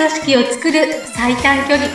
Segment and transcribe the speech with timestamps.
[0.00, 1.86] 組織を作る最短距離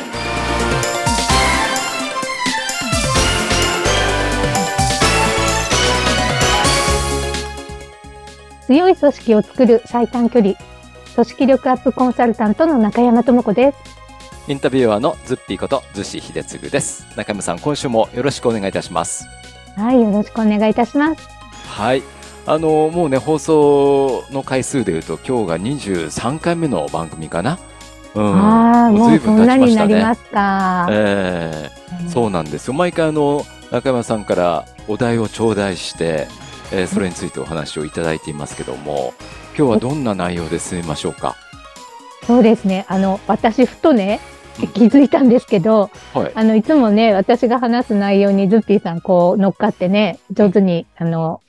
[8.67, 10.53] 強い組織を作る最短距離
[11.15, 13.77] 組織力アップコンサルタントの中山智子です
[14.51, 17.07] インタビュアーのズッピーことズシ秀次です。
[17.17, 19.25] 中山さん、今週もよろしくお願いいたします。
[19.75, 21.27] はいよろしくお願いいたします
[21.67, 22.03] はい。
[22.45, 27.57] あの、もうね、放送の回数でいうと、今日が23回目の番組かな。
[28.15, 28.35] うん。
[28.35, 32.73] ああもうそんなになりますか、ええそうなんですよ。
[32.73, 36.27] 毎回あの、中山さんからお題を頂戴して、
[36.71, 39.13] えーそれについてお話をいただいていますけども、
[39.57, 41.35] 今日はどんな内容で進めましょうか？
[42.25, 44.19] そうですねあの私ふとね
[44.59, 46.31] うん気づいたんですけど、はい。
[46.33, 51.41] あのいつもね私が話す内容にズッピーさんこう乗っかってね上手にあの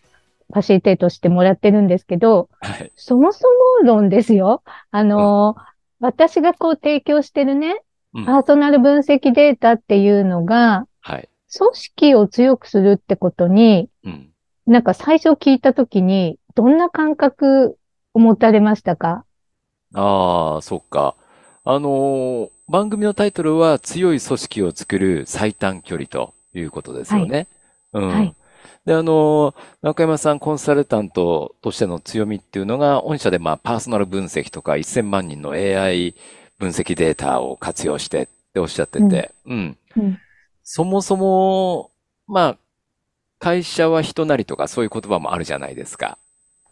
[0.52, 2.92] ファシリテートしてもらってるんですけどはい。
[2.96, 3.46] そもそ
[3.82, 5.56] も論ですよあの、
[6.00, 7.80] 私がこう提供してるね
[8.14, 11.28] うんパーソナル分析データっていうのが、はい。
[11.56, 14.30] 組織を強くするってことに、うん。
[14.66, 17.78] なんか最初聞いたときに、どんな感覚
[18.14, 19.24] を持たれましたか？
[19.94, 21.14] ああ、そっか。
[21.64, 27.46] あのー番組のタイトルは強い組織を作る最短距離ということですよね。
[27.92, 28.08] うん。
[28.08, 28.34] はい
[28.84, 36.14] で、あのー中山さんコンサルタントとしての強みっていうのが、御社でまあパーソナル分析とか1000万人の AI
[36.58, 39.76] 分析データを活用してっておっしゃってて、うん。
[39.96, 40.18] うん
[40.68, 41.92] そもそも、
[42.26, 42.58] まあ、
[43.38, 46.18] 会社は人なりとかそういう言葉もあるじゃないですか。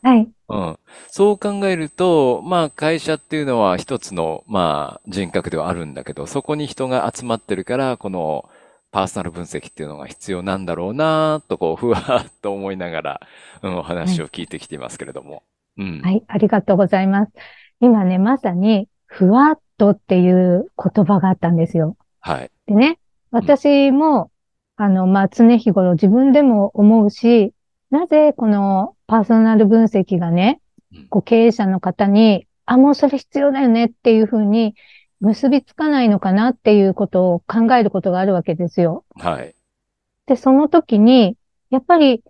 [0.02, 0.28] はい。
[0.48, 0.78] うん。
[1.08, 8.48] そう考えると、まあ会社っていうのは一つの、まあ人格ではあるんだけど、そこに人が集まってるから、この
[8.94, 13.20] パーソナル分析っていうのが必要なんだろうなと、こう、ふわーっと思いながら、
[13.62, 15.42] うん、お話を聞いてきていますけれども。
[15.76, 16.00] うん。
[16.00, 16.22] はい。
[16.28, 17.32] ありがとうございます。
[17.80, 21.96] 今ね、まさに、ふわっとっていう言葉があったんですよ。
[22.20, 22.52] はい。
[22.68, 23.00] でね、
[23.32, 24.30] 私も、
[24.76, 27.52] あの、まあ、常日頃自分でも思うし、
[27.90, 30.60] なぜこのパーソナル分析がね
[30.94, 34.76] うん、こう経営者の方に、あ、もうそれ必要だよねっていうふうに
[35.20, 39.04] 結びつかないのかなっていうことを考えることがあるわけですよ。
[39.16, 39.54] はい。
[40.26, 41.36] で、その時に、
[41.70, 42.22] やっぱり、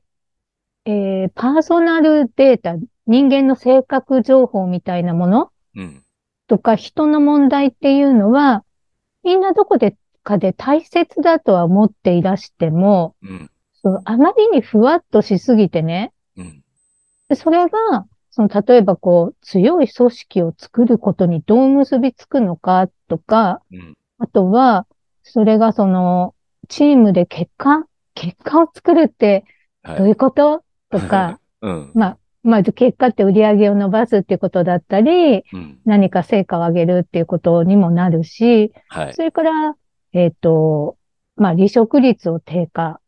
[0.85, 6.05] えー、パーソナルデータ、人間の性格情報みたいなものうん。
[6.47, 8.65] とか人の問題っていうのは、
[9.23, 13.51] みんなどこでかで大切だとは思っていらしても、うん。
[13.75, 16.65] そうあまりにふわっとしすぎてね、うん。
[17.29, 23.95] でそれが、その、例えばこう、強い組織を作ることにどう結びつくのかとか、うん。
[24.19, 24.89] あとは、
[25.23, 26.35] それがその、
[26.69, 27.85] チームで結果
[28.15, 29.45] 結果を作るって
[29.85, 29.99] はい。
[29.99, 31.91] どういうこととか、うん。
[31.95, 35.79] まあ、 まず結果って売り上げを伸ばすっていうことだったり、うん。
[35.85, 39.23] 何か成果を上げるっていうことにもなるし、はいそ。
[39.23, 39.77] れから、
[40.13, 40.97] えっ、と、
[41.37, 43.01] まあ、離職率を低下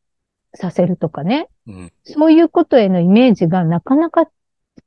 [0.55, 1.49] させるとかね。
[1.67, 1.93] うん。
[2.05, 4.29] そういうことへのイメージがなかなか、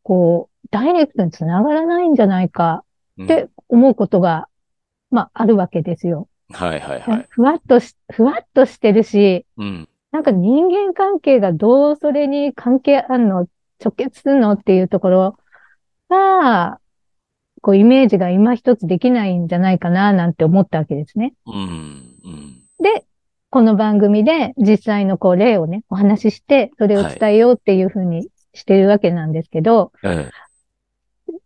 [0.04, 2.84] こう、ダイレクトにつながらないんじゃないか
[3.18, 4.48] うんって思うことが、
[5.12, 6.28] まあ、あるわけですよ。
[6.52, 7.28] はいはいはい。
[7.30, 9.90] ふわっとし、ふわっとしてるし、うん。
[10.12, 13.48] なんか人間関係がどうそれに関係あるの、
[13.84, 14.54] 直結するの？
[14.54, 15.38] っていうところ
[16.10, 16.80] が、
[17.62, 21.34] こう、イメージが今一つできないんじゃないかな、なんて思ったわけですね。
[21.46, 21.54] うん。
[21.54, 22.64] うん。
[22.82, 23.06] で、
[23.52, 30.30] この番組で実際のこう例をね、お話しして、それを伝えようっていうふうにしてるわけなんですけど、え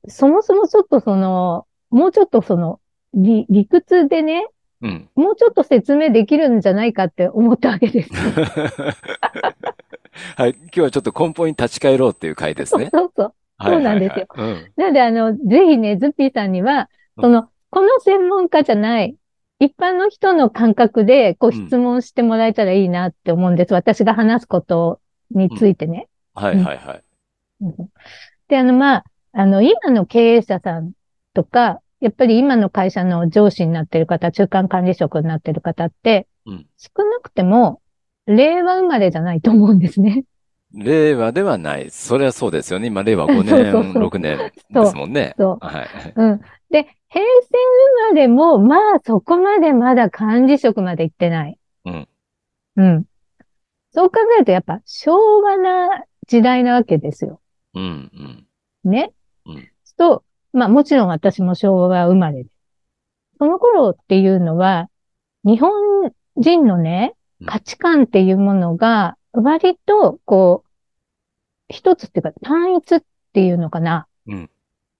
[0.07, 2.79] そもそもちょっとその、もうちょっとその、
[3.13, 4.45] 理理屈でね、
[4.81, 4.87] え。
[4.87, 5.09] うん。
[5.15, 8.09] もうちょっと説明できるんじゃないかって思ったわけです。
[10.35, 10.53] はい。
[10.53, 12.89] 今日はちょっと根本に立ち返ろうっていう回ですね。
[12.93, 13.33] そうそう。
[13.63, 14.71] そうなんですよはいはいはい。
[14.75, 16.89] なので、あの、ぜひね、ズッピーさんには、
[17.19, 19.15] その、この専門家じゃない、
[19.59, 23.73] 一般の人の感覚で、こう、うん質問してもらえたらいいなって思うんです。
[23.73, 24.99] 私が話すこと
[25.31, 26.09] についてね。
[26.35, 26.43] うん。
[26.43, 27.03] はいはいはい。
[27.61, 27.89] うん
[28.47, 30.93] で、あの、まあ、あの、今の経営者さん
[31.33, 37.81] とか、やっぱり今の会社の上司になってる方、中間管理職になってる方って、うん少なくても、
[38.25, 40.25] 令和生まれじゃないと思うんですね。
[40.73, 41.91] 令和ではない。
[41.91, 42.87] それはそうですよね。
[42.87, 44.37] 今、令和5そう年、 そうそう6年
[44.71, 45.33] ですもんね。
[45.37, 46.13] そうはい。
[46.15, 46.41] うん。
[46.71, 47.49] で、平成
[48.09, 51.57] 生まれも、まあそこまでまだ管理職まで行ってない。
[51.85, 52.07] うん。
[52.75, 53.05] うん。
[53.91, 57.39] そう考えるとやっぱ昭和な時代なわけですよ。
[57.73, 58.91] うん、うん。
[58.91, 59.11] ね？
[59.45, 60.23] うんと、
[60.53, 62.49] まあもちろん私も昭和生まれで。
[63.37, 64.89] その頃っていうのは、
[65.43, 70.69] 日本人のねうん、価値観っていうものが、割と、こう、
[71.69, 73.03] 一つっていうか単一っ
[73.33, 74.07] ていうのかな。
[74.27, 74.49] うん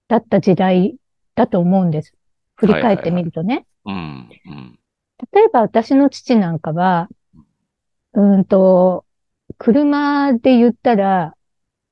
[0.06, 0.96] だった時代
[1.34, 2.12] だと思うんです。
[2.56, 3.66] 振り返ってみるとね。
[3.86, 3.94] うん。
[3.94, 4.78] うん。
[5.32, 7.08] 例えば私の父なんかは、
[8.12, 9.06] うーんと、
[9.58, 11.34] 車で言ったら、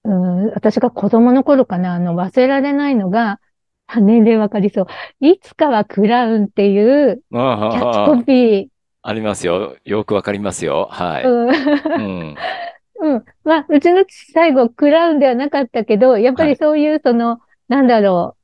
[0.04, 3.40] うん、私が子供の頃かな、あの、忘れられないのが、
[3.86, 4.86] あ年齢わかりそう。
[5.20, 8.66] いつかはクラウンっていうキャッチああ、コピー、
[9.02, 9.76] ありますよ。
[9.84, 10.88] よくわかりますよ。
[10.90, 11.24] はい。
[11.24, 11.52] うんう
[12.32, 12.36] ん。
[13.02, 13.24] うん。
[13.44, 18.36] まあ、うちの父最後、クラウンではなかったけど、やっぱりそういう、その、なんだろ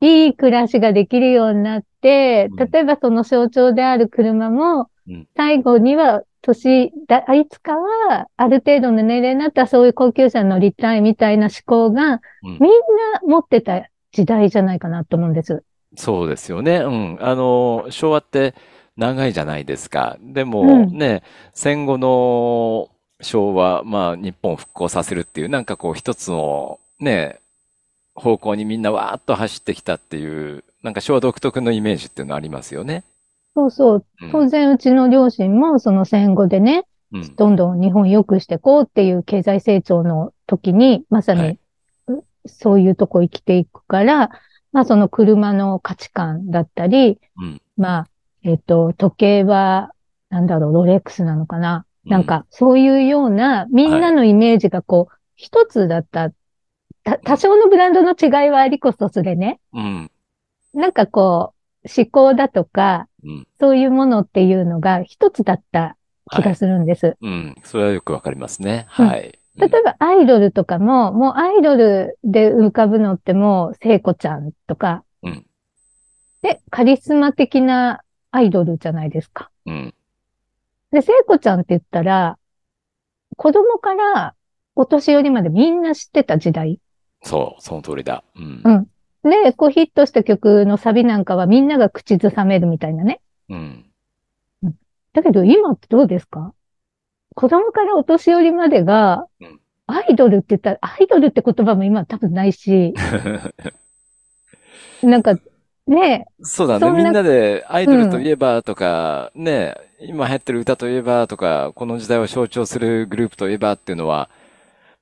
[0.00, 15.62] う、いい暮らしができるようになって、うん例えばその象徴である車もうん、最後には、年、だ、いつかは、ある程度の年齢になったらそういう高級車に乗りたいみたいな思考が、うんみんな持ってた時代じゃないかなと思うんです。
[15.96, 16.78] そうですよね。
[16.78, 17.18] うん。
[17.20, 18.54] あの、昭和って
[18.96, 20.16] 長いじゃないですか。
[20.20, 21.22] でもうんね、
[21.52, 22.88] 戦後の
[23.20, 27.40] 昭和、まあ日本を復興させるっていう、なんかこう一つのね、
[28.14, 33.04] 方向にみんなわーっと走ってきたっていう、なんか昭和独特のイメージっていうのありますよね。
[33.54, 34.06] そうそう。
[34.22, 37.34] うん当然、うちの両親もその戦後でね、うん。
[37.36, 41.58] どんどん日本良くしていこうっていう経済成長の時に、まさに、
[42.46, 44.30] そういうとこ生きていくから、
[44.72, 48.06] まあその車の価値観だったり、うんまあ、
[48.44, 49.92] えっと、時計は、
[50.28, 51.84] なんだろう、ロレックスなのかな？
[52.04, 56.30] うんなんか、そういうような、みんなのイメージがこう、一つだった。
[57.04, 59.60] た多少のブランドの違いはありこそそれね。
[59.74, 60.10] うん。
[60.72, 61.52] なんかこ
[61.84, 63.46] う、思考だとか、うん。
[63.58, 65.96] そういうものっていうのが一つだった
[66.30, 67.16] 気がするんです。
[67.20, 67.56] うん。
[67.64, 68.86] それはよくわかりますね。
[68.98, 69.38] うんはい。
[69.56, 75.46] 例えばアイドルとかも、もうアイドルで浮かぶのってもう聖子ちゃんとか、うん
[76.42, 79.50] で、カリスマ的なアイドルじゃないですか。
[79.66, 79.94] うん。
[80.90, 82.38] で、聖子ちゃんって言ったら、
[83.36, 84.34] 子供から
[84.74, 86.80] お年寄りまでみんな知ってた時代。
[87.22, 88.24] そう、その通りだ。
[88.36, 88.70] うんう。
[88.70, 88.86] ん
[89.22, 93.20] で、こうヒットした曲のサビなんかはみんなが口ずさめるみたいなね。
[93.48, 93.84] うん。
[95.12, 96.54] だけど今ってどうですか？
[97.34, 102.94] 子供からお年寄りまでがうん、アイドルって言ったら、アイドルって言葉も今多分ないし、
[105.02, 105.34] なんか、
[105.86, 106.90] ねそうだね。
[106.90, 114.28] みんなでアイドルといえばとか、ね、今流行ってる歌といえばとか、この時代を象徴するグループといえばっていうのは、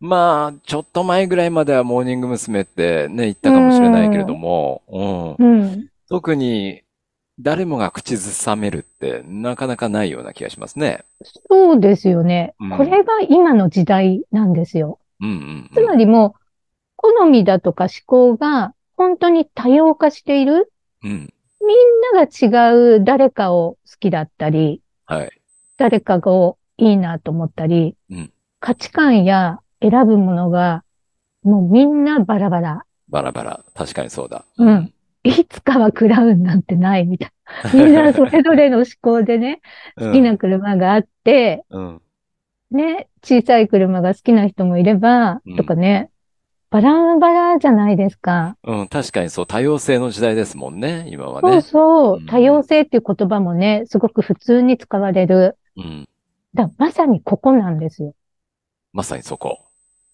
[0.00, 2.60] まあ、ちょっと前ぐらいまではモーニング娘。
[2.60, 5.60] ってね、言ったかもしれないけれども、うん。
[5.60, 5.88] うん。
[6.08, 6.82] 特に
[7.40, 11.04] 誰もが口ずさめるってなかなかないような気がしますね。
[11.48, 12.76] そうですよねうん。
[12.76, 14.98] これが今の時代なんですよ。
[15.20, 16.40] うんうんつまりもう、
[16.96, 20.72] 好みだとか思考が本当に多様化している。
[21.02, 21.10] うん。
[21.10, 21.34] うん。
[21.66, 21.78] みん
[22.14, 25.30] なが違う誰かを好きだったり、はい。
[25.76, 26.32] 誰かが
[26.76, 30.84] いいなと思ったり、うん価値観や選ぶものが
[31.42, 32.84] もうみんなバラバラ。
[33.08, 33.64] バラバラ。
[33.74, 34.44] 確かにそうだ。
[34.58, 34.92] うん。
[35.24, 37.32] いつかはクラウンなんてないみたい
[37.64, 37.72] な。
[37.84, 39.60] みんなそれぞれの思考でね、
[39.98, 42.02] 好きな車があって、うん。
[42.70, 46.10] ね、小さい車が好きな人もいればうん、とかね、
[46.70, 48.58] バラバラじゃないですか。
[48.62, 48.88] うん。
[48.88, 51.60] 確かにそう、多様性の時代ですもんね、今はそうね。
[51.62, 55.56] そううん多様性っていう言葉もね、すごく普通に使われる。
[55.76, 56.08] うん。
[56.52, 58.14] だまさにここなんですよ。
[58.92, 59.67] まさにそこ。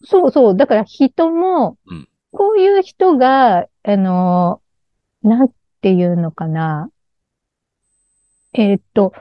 [0.05, 0.57] そうそう。
[0.57, 4.61] だから人もうん、こういう人が、あの、
[5.23, 5.49] なん
[5.81, 6.91] ていうのかな。
[8.53, 9.13] えーっと、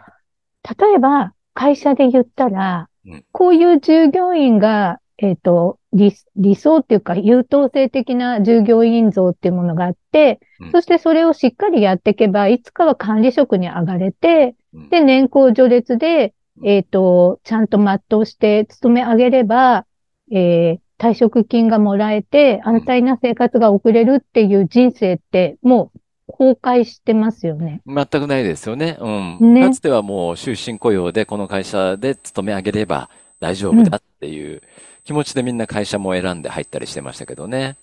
[0.80, 19.86] 例えば会社で言ったらうん、こういう従業員が、えーっと、理、理想っていうか優等生的な従業員像っていうものがあってうん、そしてそれをしっかりやっていけば、いつかは管理職に上がれて、うんで、年功序列で、うんえっ、と、ちゃんと全うして勤め上げれば、
[20.34, 26.00] えー退職金がもらえて、安泰な生活が送れるっていう人生って、もう
[26.32, 27.82] 崩壊してますよね。
[27.86, 28.98] 全くないですよね。
[29.02, 29.10] う
[29.44, 29.54] ん。
[29.54, 33.10] ねかつてはもう終身雇用でこの会社で勤め上げれば
[33.40, 34.62] 大丈夫だっていう
[35.04, 37.76] 気持ちでみんな会社も選んで入ったりしてましたけどね。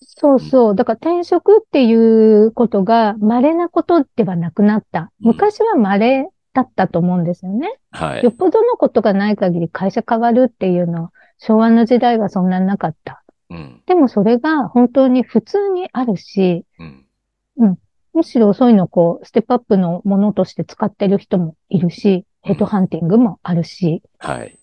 [0.00, 0.74] そうそう。
[0.74, 5.10] だから転職っていうことが稀なことではなくなった。
[5.22, 7.78] うん昔は稀だったと思うんですよね。
[7.90, 8.32] はいよっ。
[8.32, 11.10] ぽどのことがない限り会社変わるっていうの、
[11.44, 13.24] 昭和の時代はそんなになかった。
[13.50, 13.82] うん。
[13.86, 17.78] でもそれが本当に普通にあるし、うん。
[18.14, 24.02] むしろそういうのをこう、ステップアップのものとして使ってる人もいるし、ヘッドハンティングもあるし。
[24.18, 24.58] はい。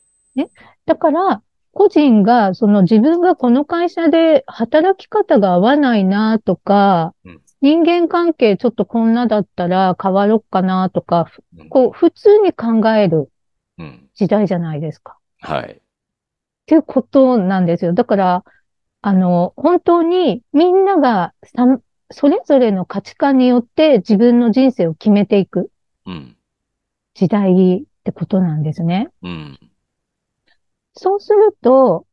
[0.86, 13.32] だから、個人が、その自分がこの会社で働き方が合わないなとかうん、人間関係ちょっとこんなだったら変わろっかなとか、うんこう、普通に考える
[13.78, 14.10] うん。
[14.14, 15.18] 時代じゃないですか。
[15.42, 15.82] はい。
[16.70, 17.94] っていうことなんですよ。
[17.94, 18.44] だから、
[19.02, 21.66] あの、本当にみんながさ
[22.12, 25.72] それぞれの価値観によって自分の人生を決めていく
[26.06, 26.38] うん。
[27.16, 29.10] 時代ってことなんですね。
[29.24, 29.60] うん。
[30.94, 32.06] そうすると、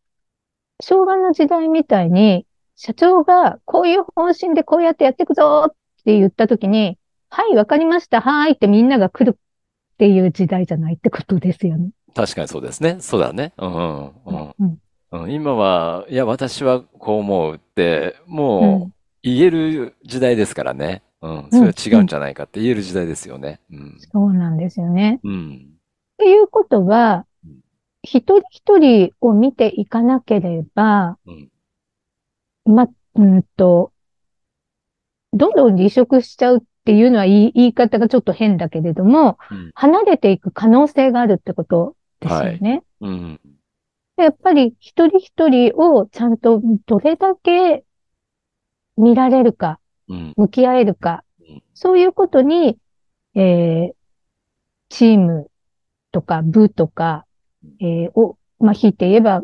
[0.80, 2.46] 昭和の時代みたいに、
[2.76, 5.70] 社長がこういう方針でこうやってやっていくぞっ
[6.04, 6.98] て言ったときに、
[7.28, 11.90] はい、わかりました、はいってみんなが来るっていう時代じゃないってことですよね。
[12.16, 12.96] 確かにそうですね。
[13.00, 13.52] そうだね。
[13.58, 14.78] うんうん
[15.28, 18.92] 今は、いや、私はこう思うって、うもんう
[19.22, 21.02] 言える時代ですからね。
[21.22, 21.48] うん。
[21.50, 23.60] それは違うんじゃないかって言える時代ですよね。
[23.70, 23.98] うん。
[24.12, 25.20] そうなんですよね。
[25.22, 25.68] うん。
[26.14, 27.60] っていうことはうん、
[28.02, 31.50] 一人一人を見ていかなければ、うん。
[32.74, 33.92] ま、うんと、
[35.32, 39.70] どんどん離職しちゃうっていうのは言い言い方がちょっと変だけれども、うん。
[39.74, 42.82] 離れていく可能性があるってことですよね。
[43.00, 43.40] うん。
[44.16, 47.84] でやっぱり一人一人をちゃんとどれだけ
[48.96, 50.32] 見られるか、うん。
[50.36, 52.78] 向き合えるかうん、そういうことに、
[53.34, 53.92] えー、
[54.88, 55.50] チーム
[56.12, 57.26] とか部とか、
[57.80, 59.42] えー、を、まあ、引いて言えば、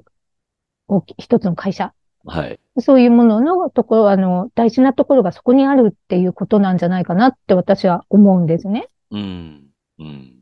[1.18, 1.92] 一つの会社、
[2.24, 2.60] はい。
[2.78, 8.88] そういうもののところ、あの、大事なところがそこにあるっていうことなんじゃないかなって私は思うんですね。
[9.10, 9.66] うん。
[9.98, 10.32] うん。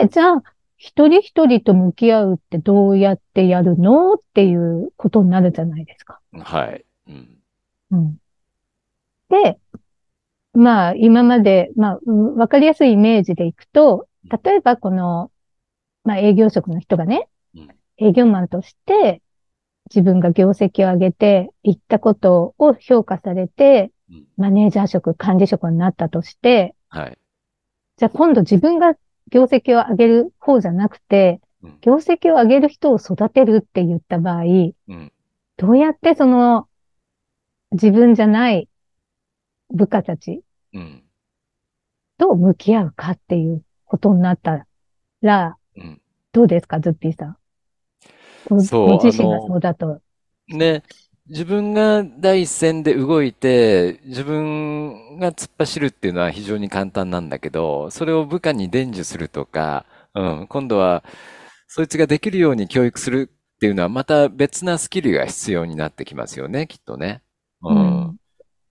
[0.00, 0.42] で、じゃあ、
[0.78, 6.20] 一人一人と向き合うってどうやってやるのっていうことになるじゃないですか。
[6.32, 6.84] はい。
[7.08, 7.38] うん。
[7.90, 8.16] うん。
[9.28, 9.58] で、
[10.54, 14.08] まあ、今まで、まあ、うんわかりやすいイメージでいくと、
[14.44, 15.32] 例えばこの、
[16.04, 19.20] まあ、営業職の人がねうん、営業マンとして、
[19.90, 24.26] 自分が業績を上げて、言ったことを評価されて、うん。
[24.36, 27.18] マネージャー職、管理職になったとして、はい。
[27.96, 28.94] じゃあ今度自分が
[29.30, 34.46] 業績を上げる方じゃなくてうん、業績を上げる人を育てるって言った場合、う
[34.94, 35.12] ん。
[35.56, 36.68] どうやってその
[37.72, 38.68] 自分じゃない
[39.70, 40.42] 部下たち
[40.72, 41.02] うん。
[42.16, 44.66] と向き合うかっていうことになった
[45.20, 46.00] ら、うん。
[46.32, 47.36] どうですか、ズッピーさん。
[48.48, 50.00] ごそうご自身がそうだと。
[50.48, 50.82] ね、
[51.28, 61.04] 自分が第一線で動いて、自分が突っ走るっていうのは非常に簡単なんだけど、それを部下に伝授するとか、うん、今度は、
[61.66, 67.20] そいつができるように教育するっていうのはまた別なスキルが必要になってきますよね、きっとね。
[67.62, 68.16] ううんん。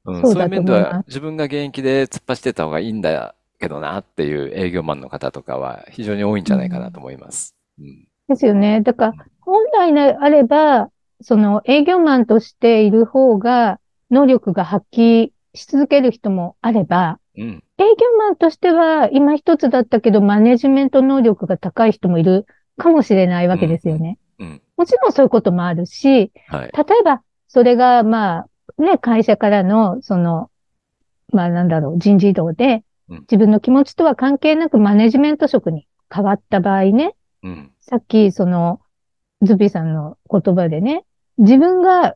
[0.06, 7.56] うん、そうだそういう面では自分が現役で突っ走ってた方がいいんだけどなっていう営業マンの方とかは非常に多いんじゃないかなと思います。
[7.80, 8.08] うん。
[8.30, 8.82] ですよね。
[8.82, 10.90] だから、本来であれば、
[11.22, 17.64] その営業マンとしている方が、能力が発揮し続ける人もあれば、うん。
[17.78, 22.46] 営業マンとしては今一つだったけど、マネジメント能力が高い人もいる
[22.78, 24.18] かもしれないわけですよね。
[24.40, 24.62] うん。
[24.78, 26.72] もちろんそういうこともあるし、はい。
[26.72, 28.46] 例えば、それが、ま
[28.78, 30.50] あ、ね、会社からの、その、
[31.34, 37.72] まあ、なんだろう、人事異動でうん、自分の気持ちとは関係なくマネジメント職に変わった場合ね、うん。
[37.80, 38.82] さっき、その、
[39.42, 41.06] ズビさんの言葉でね、
[41.38, 42.16] 自分が、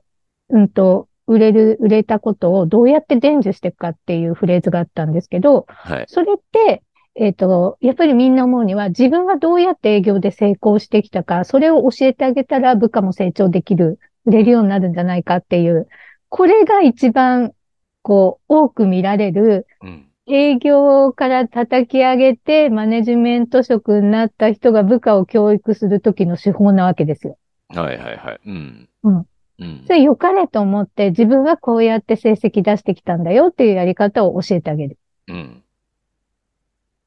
[0.50, 6.06] うんと、売れる、売れたことをどうやって伝授していくかっていうフレーズがあったんですけど、はい。
[6.08, 6.84] それって、
[7.16, 15.88] えっと、やっぱりみんな思うには、自分がどうやって営業で成功してきたか、それを教えてあげたら部下も成長できる、売れるようになるんじゃないかっていう、
[16.30, 17.54] これが一番、
[18.02, 20.08] こう、多く見られる、うん。
[20.28, 27.38] 営業から叩き上げて、マネジメント職になった人が部下を教育するときの手法なわけですよ。
[27.70, 28.40] はいはいはい。
[28.46, 28.90] うん。
[29.04, 29.28] うん。
[29.60, 29.94] うんそ。
[29.94, 34.98] れ良かれと思って、自分はこうやって成績出してきたんだよっていうやり方を教えてあげる。
[35.28, 35.64] うん。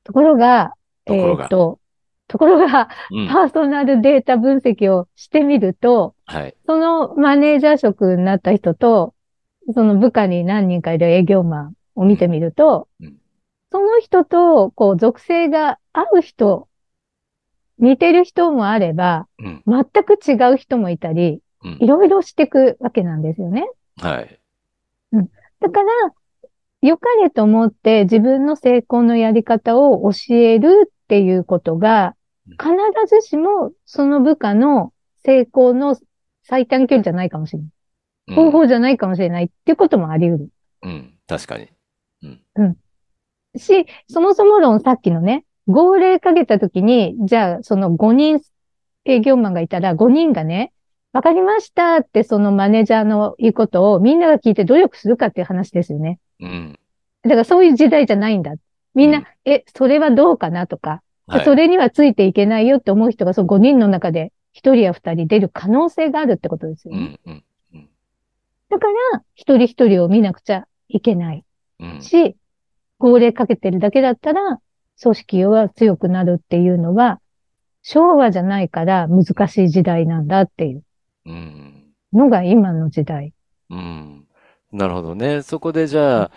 [0.04, 0.74] ところが、
[1.04, 1.80] ところがえっと、
[2.28, 3.28] ところが、うん。
[3.28, 6.56] パーソナルデータ分析をしてみると、はい。
[6.66, 9.14] そのマネージャー職になった人と、
[9.72, 13.16] その部下に何人かいる営業マンを見てみると、うん
[13.74, 16.68] その人と、こう、属性が合う人、
[17.80, 19.64] 似てる人もあれば、うん。
[19.66, 21.40] 全く違う人もいたり、うん
[21.80, 23.68] いろいろしていくわけなんですよね。
[23.96, 24.40] はい。
[25.60, 25.88] だから、
[26.82, 32.14] 良かれと思って自分の成功のやり方を教えるっていうことが
[32.46, 32.76] うん、必
[33.08, 34.92] ずしもその部下の
[35.24, 35.96] 成功の
[36.42, 37.68] 最短距離じゃないかもしれない。
[37.68, 37.74] うん
[38.34, 40.48] 方法じゃないかもしれないっていうこともあり得る。
[40.82, 41.14] うん。
[41.26, 41.68] 確かに。
[43.56, 48.40] し、そもそも論さっきのね、号令かけたときに、じゃあその5人
[49.04, 50.72] 営業マンがいたら5人がね、
[51.14, 56.18] わかりましたってそのマネージャーの言うことをみんなが聞いて努力するかっていう話ですよね。
[56.40, 56.78] うん。
[57.22, 58.54] だからそういう時代じゃないんだ。
[58.94, 61.44] みんな、うんえ、それはどうかなとか、はい。
[61.44, 67.20] それにはついていけないよって思う人がその5人の中で1人や2人出る可能性があるってことですよね。
[67.24, 67.44] うん。
[67.74, 67.88] うん。
[68.70, 71.44] だだから、一人一人を見なくちゃいけない
[71.78, 72.02] うん。
[72.02, 72.36] し、
[72.98, 74.58] 号令かけてるだけだったら、
[75.00, 77.20] 組織は強くなるっていうのは、
[77.82, 80.83] 昭和じゃないから難しい時代なんだっていううん。
[81.26, 83.32] のが今の時代。
[83.70, 84.26] うん。
[84.72, 85.42] なるほどね。
[85.42, 86.30] そこでじゃあ、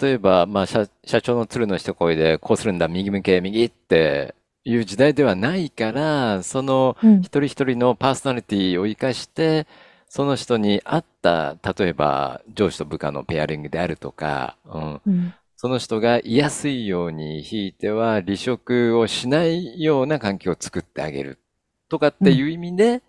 [0.00, 9.66] 例えば、まあ、社、社長の鶴の一声で、こうするんだ、右向け、右っていう時代ではないから、そのうん一人一人のパーソナリティを生かして、
[10.08, 21.40] その人に合った、例えば上司と部下のペアリングであるとか、うん、うんその人が居やすいように、ひいては離職をしないような環境を作ってあげる
[21.88, 23.02] とかっていう意味で、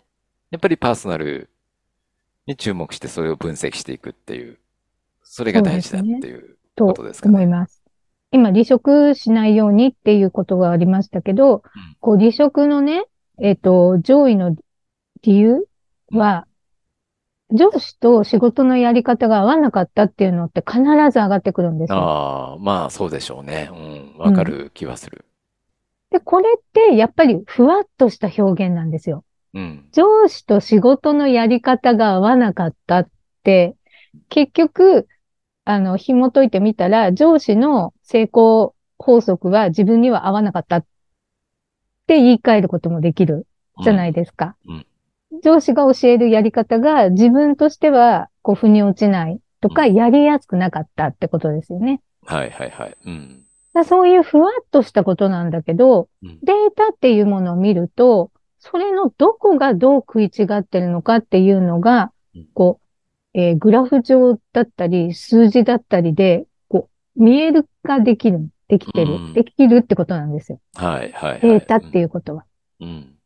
[0.50, 1.48] やっぱりパーソナル
[2.46, 4.58] に注目してそれを分析していくっていう、
[5.22, 7.34] それが大事だっていうとことですかね。
[7.34, 7.82] 思います。
[8.32, 11.62] 今、離職しないようにっていうことがありましたけど、
[12.00, 13.04] こう離職のね、
[13.40, 14.56] えっと、上位の
[15.22, 15.66] 理由
[16.12, 16.46] は、
[17.52, 21.98] 上司と仕事のやり方が合わなかったっていうのって必ず上がってくるんですよ。
[21.98, 23.68] ああ、まあそうでしょうね。
[23.72, 25.24] うん、わかる気はする。
[26.10, 29.24] で、これってやっぱりふわっとした表現なんですよ。
[29.54, 33.08] うん、上司と仕事のやり方が合わなかったっ
[33.42, 33.76] て、
[34.28, 35.08] 結局、
[35.64, 40.84] あの、紐解いてみたら、上司の成功法則は自分には合わなかったっ
[42.06, 43.46] て言い換えることもできる
[43.82, 44.56] じゃないですか。
[44.66, 44.86] うん
[45.44, 52.02] 上司が教えるやり方が自分としては、こう、腑に落ちないとか、うんやりやすくなかったってことですよね。
[52.26, 52.96] はいはいはい。
[53.06, 53.44] うん、
[53.84, 58.30] そういうふわっとしたことなんだけど、うんデータっていうものを見ると、
[58.60, 62.80] それのどこがどう食い違ってるのかっていうのがうん、こ
[63.34, 70.60] う、えーグラフ上だったり、数字だったりで、こう、見える化できる、できてる、うんできるってことなんですよ。
[70.74, 71.40] はいはいはい。
[71.40, 72.44] データっていうことは。
[72.80, 73.16] うん、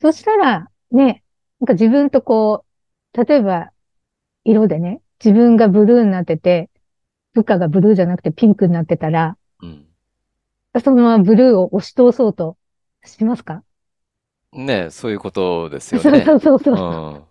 [0.00, 1.22] そしたら、ね、
[1.60, 2.64] なんか自分とこ
[3.14, 3.70] う、例えば、
[4.44, 6.70] 色でね、自分がブルーになってて、
[7.34, 9.86] 部下がブルーじゃなくてピンクになってたら、うん。
[10.82, 12.56] そのままブルーを押し通そうと
[13.04, 13.62] しますか？
[14.52, 16.24] ねそういうことですよそうね。
[16.24, 17.26] そうそうそう。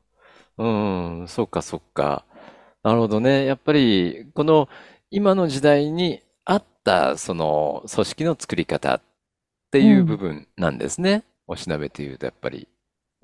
[0.57, 1.19] うん。
[1.21, 2.25] うん、そっかそっか。
[2.83, 3.45] なるほどね。
[3.45, 4.69] やっぱり、この
[5.11, 9.01] 今の時代に合った、その組織の作り方っ
[9.71, 11.23] ていう部分なんですね。
[11.47, 12.67] おしなべて言うと、やっぱり。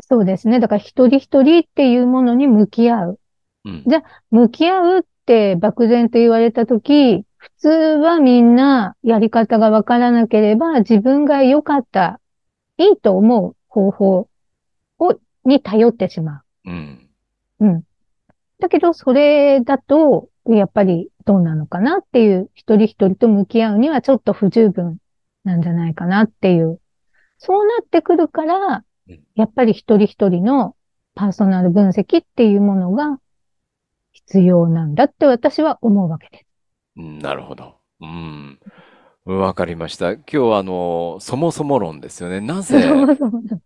[0.01, 0.59] そうですね。
[0.59, 3.19] だから一人一人っていうものに向き合う。
[3.65, 3.83] うん。
[3.87, 12.19] じゃ向き合うって漠然と言われたとき、普通はみんなやり方がわからなければ自分が良かった、
[12.77, 14.29] いいと思う方法
[14.99, 17.09] を、に頼ってしまうん。
[17.59, 17.65] う。
[17.65, 17.83] うん。
[18.59, 24.99] だけど、それだと、やっぱりどうなのかなっていう、一人一人と向き合うにはちょっと不十分
[25.43, 26.79] なんじゃないかなっていう。
[27.39, 30.77] そうなってくるからうん、やっぱり一人一人の
[31.13, 33.19] パーソナル分析っていうものが
[34.13, 36.45] 必要なんだって私は思うわけです。
[36.95, 37.79] うんなるほど。
[37.99, 38.59] うん。
[39.25, 40.13] わかりました。
[40.13, 42.41] 今日はあの、そもそも論ですよね。
[42.41, 42.83] なぜ、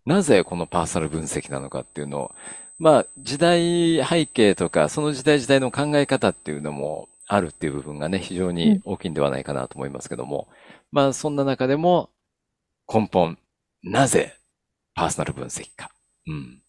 [0.06, 2.34] なぜこのパーソナル分析なのかっていうのを、
[2.78, 10.46] まあ、時代背景とか、その時代時代の考え方っていうのもあるっていう部分がね、非常に大きいんではないかなと思いますけども、
[10.92, 12.10] まあ、そんな中でも、
[12.92, 13.36] 根本、
[13.82, 14.34] なぜ
[14.94, 15.90] パーソナル分析か。
[16.28, 16.62] うん。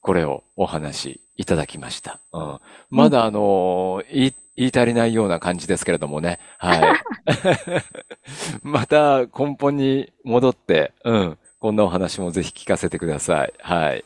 [0.00, 2.20] これをお話しいただきました。
[2.32, 2.60] うん。
[2.88, 4.02] まだあの、
[4.56, 6.38] 言い足りないような感じですけれどもね。
[6.58, 6.80] はい。
[8.62, 11.38] また根本に戻って、うん。
[11.58, 13.52] こんなお話もぜひ聞かせてください。
[13.60, 14.04] はい。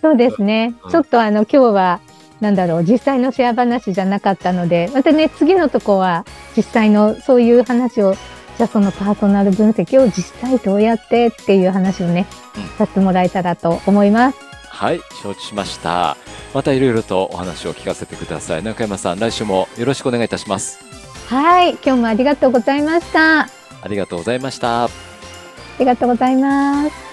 [0.00, 0.90] そうですねうん。
[0.90, 2.00] ちょっとあの、今日は、
[2.40, 6.24] なんだろう、実際のシェア話じゃなかったので、またね、次のとこは、
[6.56, 8.14] 実際のそういう話を、
[8.56, 12.26] じゃあそのパーソナル分析を実際どうやってっていう話をね
[12.56, 14.51] うん、させてもらえたらと思います。
[14.72, 16.16] はい、承知しました。
[16.54, 18.62] またいろいろとお話を聞かせてください。
[18.62, 20.78] 中山さん、来週もよろしくお願いいたします。
[21.28, 23.42] はい、今日もありがとうございました。
[23.42, 23.48] あ
[23.82, 24.88] ありがとうございました。
[25.78, 27.11] りがとうございます。